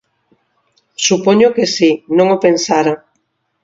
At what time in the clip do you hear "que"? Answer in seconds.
1.55-1.65